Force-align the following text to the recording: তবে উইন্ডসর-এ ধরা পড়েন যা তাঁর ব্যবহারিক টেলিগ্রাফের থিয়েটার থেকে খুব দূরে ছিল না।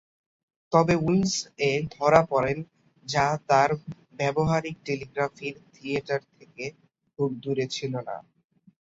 তবে 0.73 0.93
উইন্ডসর-এ 1.03 1.71
ধরা 1.95 2.21
পড়েন 2.31 2.57
যা 3.05 3.25
তাঁর 3.49 3.69
ব্যবহারিক 4.19 4.75
টেলিগ্রাফের 4.85 5.55
থিয়েটার 5.73 6.21
থেকে 6.35 6.63
খুব 7.19 7.29
দূরে 7.43 7.65
ছিল 7.75 7.93
না। 8.07 8.15